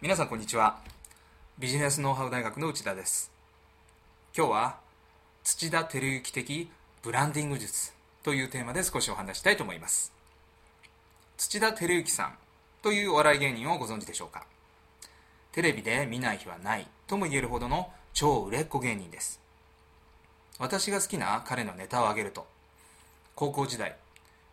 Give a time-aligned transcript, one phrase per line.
[0.00, 0.80] 皆さんこんにちは。
[1.60, 3.30] ビジネスノウハウ大学の内田です。
[4.36, 4.80] 今日は
[5.44, 6.68] 土田照之的
[7.04, 7.92] ブランディング術
[8.24, 10.12] というテーマで少しお話したいと思います。
[11.36, 12.34] 土田照之さん
[12.82, 14.44] というお笑い芸人をご存知でしょうか？
[15.52, 19.40] テレビで見ない日はないとも言えるほどの超売れっ子芸人です。
[20.62, 22.46] 私が好きな彼のネタを挙げると。
[23.34, 23.96] 高校時代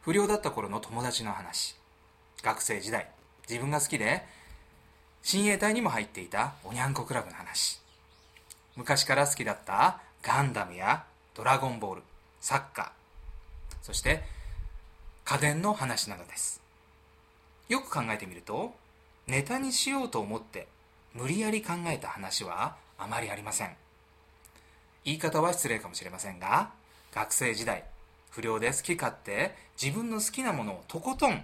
[0.02, 1.76] 不良だった頃の友達の話。
[2.42, 3.12] 学生時代
[3.48, 4.24] 自分が好きで
[5.22, 7.80] 親衛隊にも入っていたおにゃんこクラブの話。
[8.76, 11.04] 昔から好きだったガンダムや
[11.36, 12.02] ドラゴンボール
[12.42, 13.76] サッカー。
[13.84, 14.24] そして
[15.26, 16.60] 家電の話などです。
[17.68, 18.74] よく考えてみると
[19.28, 20.68] ネタにしようと思って
[21.14, 23.76] 無理やり考えた話はあまりありません。
[25.10, 26.70] 言い方は失礼かもしれませんが
[27.16, 27.84] 学生時代
[28.30, 31.44] 不良で好き勝手自分の好きなものをとことん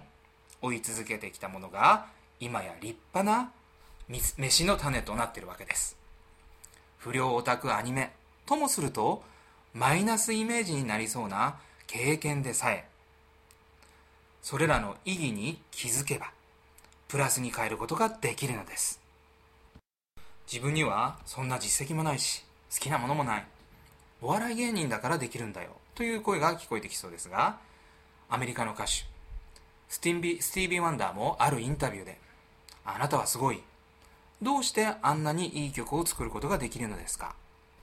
[0.62, 2.06] 追い続けてきたものが
[2.38, 3.50] 今や立派な
[4.08, 5.96] 飯の種となっているわけです。
[6.98, 8.12] 不良オタクアニメ
[8.46, 9.24] ともすると
[9.74, 11.56] マイナスイメージになりそうな
[11.88, 12.86] 経験でさえ
[14.42, 16.30] それらの意義に気づけば
[17.08, 19.00] プラスに変えることができるのです。
[20.50, 23.46] 自分にはそんな実績もないし好きなものもない。
[24.22, 25.70] お笑い芸人だからできるんだよ。
[25.94, 27.58] という声が聞こえてきそうですが
[28.28, 28.90] アメリカの歌手
[29.88, 32.18] スティンビスティービー・ワンダーもあるインタビューで
[32.84, 33.62] あなたはすごい。
[34.42, 37.34] どうしてあんなにいい曲を作ることができるのですか？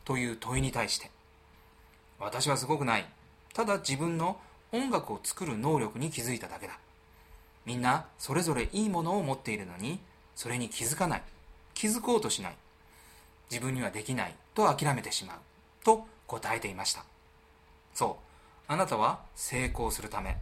[0.06, 1.09] という問いに対して
[2.20, 3.06] 私はすごくない。
[3.54, 4.38] ただ自分の
[4.72, 6.78] 音楽を作る能力に気づいただけだ。
[7.66, 10.00] みんなそれぞれいいものを持っているのに
[10.36, 11.23] それに気づかない。
[11.73, 12.56] 気づこうとしない。
[13.50, 14.36] 自分にはできない。
[14.54, 15.38] と諦めてしまう。
[15.84, 17.03] と答えていました。
[17.94, 18.17] そ
[18.67, 18.72] う。
[18.72, 20.38] あなたは成功するため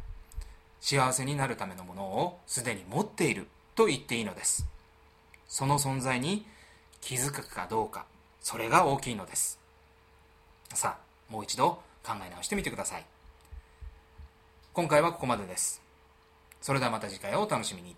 [0.80, 4.66] 幸せになるためのものをすでに持っていると言っていいのです。
[5.47, 6.46] その存在に
[7.02, 8.06] 気づくかどうか
[8.41, 9.59] それが大きいのです。
[10.74, 13.06] さあもう一度考え直してみてください。
[14.73, 15.81] 今回はここまでです。
[16.62, 17.96] それではまた次回をお楽しみに。